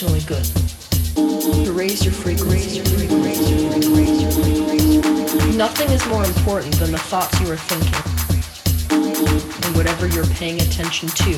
Feel 0.00 0.08
emotionally 0.08 0.20
good. 0.26 0.44
To 1.64 1.72
raise 1.72 2.04
your 2.04 2.14
frequency. 2.14 2.80
Nothing 5.56 5.90
is 5.90 6.06
more 6.06 6.24
important 6.24 6.74
than 6.76 6.92
the 6.92 6.98
thoughts 6.98 7.38
you 7.40 7.50
are 7.50 7.56
thinking 7.56 7.94
and 9.64 9.76
whatever 9.76 10.06
you're 10.06 10.26
paying 10.26 10.60
attention 10.60 11.08
to. 11.08 11.30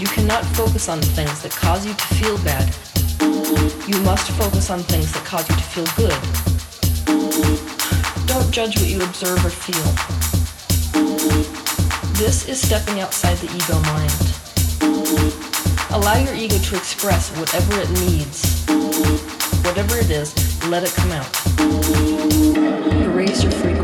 You 0.00 0.06
cannot 0.06 0.44
focus 0.56 0.88
on 0.88 1.00
things 1.00 1.42
that 1.42 1.52
cause 1.52 1.84
you 1.84 1.92
to 1.92 2.06
feel 2.14 2.38
bad. 2.38 2.74
You 3.86 4.00
must 4.02 4.30
focus 4.32 4.70
on 4.70 4.80
things 4.80 5.12
that 5.12 5.24
cause 5.24 5.48
you 5.48 5.56
to 5.56 5.62
feel 5.62 5.86
good. 5.96 6.16
Don't 8.26 8.50
judge 8.50 8.78
what 8.78 8.88
you 8.88 9.02
observe 9.02 9.44
or 9.44 9.50
feel. 9.50 9.84
This 12.14 12.48
is 12.48 12.60
stepping 12.60 13.00
outside 13.00 13.36
the 13.38 13.54
ego 13.54 13.78
mind. 13.92 15.45
Allow 15.90 16.18
your 16.18 16.34
ego 16.34 16.58
to 16.58 16.76
express 16.76 17.30
whatever 17.38 17.80
it 17.80 17.90
needs. 18.00 18.64
Whatever 19.64 19.98
it 19.98 20.10
is, 20.10 20.34
let 20.68 20.82
it 20.82 20.92
come 20.94 21.12
out. 21.12 21.26
Erase 23.02 23.42
your 23.42 23.52
frequency. 23.52 23.75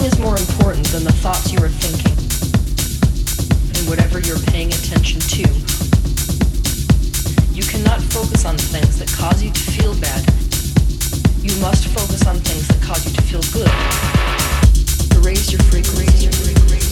Nothing 0.00 0.18
is 0.18 0.24
more 0.24 0.38
important 0.38 0.86
than 0.86 1.04
the 1.04 1.12
thoughts 1.12 1.52
you 1.52 1.58
are 1.58 1.68
thinking 1.68 2.16
and 3.76 3.86
whatever 3.86 4.18
you're 4.18 4.38
paying 4.48 4.68
attention 4.68 5.20
to. 5.20 5.44
You 7.52 7.62
cannot 7.64 8.00
focus 8.08 8.46
on 8.46 8.56
things 8.56 8.98
that 8.98 9.12
cause 9.12 9.42
you 9.42 9.50
to 9.50 9.60
feel 9.60 9.94
bad. 10.00 10.24
You 11.44 11.54
must 11.60 11.88
focus 11.88 12.26
on 12.26 12.36
things 12.36 12.66
that 12.68 12.80
cause 12.80 13.04
you 13.04 13.12
to 13.12 13.22
feel 13.28 13.44
good. 13.52 13.68
To 15.10 15.20
raise 15.20 15.52
your 15.52 15.60
frequency. 15.64 16.89